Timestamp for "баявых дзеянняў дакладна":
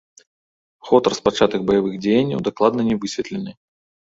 1.67-2.81